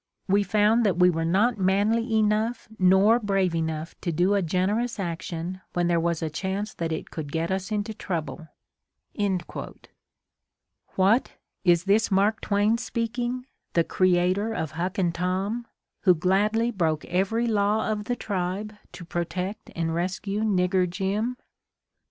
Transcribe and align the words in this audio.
We 0.27 0.41
found 0.41 0.83
that 0.83 0.97
we 0.97 1.11
were 1.11 1.23
not 1.25 1.59
manly 1.59 2.15
enough 2.15 2.67
nor 2.79 3.19
brave 3.19 3.53
enough 3.53 3.93
to 4.01 4.11
do 4.11 4.33
a 4.33 4.41
generous 4.41 4.99
action 4.99 5.61
when 5.73 5.85
there 5.85 5.99
was 5.99 6.23
a 6.23 6.29
chance 6.31 6.73
that 6.73 6.91
it 6.91 7.11
could 7.11 7.31
get 7.31 7.51
us 7.51 7.71
into 7.71 7.93
trouble. 7.93 8.47
''What, 10.95 11.33
is 11.63 11.83
this 11.83 12.09
Mark 12.09 12.41
Twain 12.41 12.79
speaking, 12.79 13.45
the 13.73 13.83
creator 13.83 14.51
of 14.55 14.71
Huck 14.71 14.97
and 14.97 15.13
Tom, 15.13 15.67
who 16.01 16.15
gladly 16.15 16.71
broke 16.71 17.05
every 17.05 17.45
law 17.45 17.87
of 17.91 18.05
the 18.05 18.15
tribe 18.15 18.73
to 18.93 19.05
protect 19.05 19.69
and 19.75 19.93
rescue 19.93 20.41
Nigger 20.41 20.89
Jim? 20.89 21.37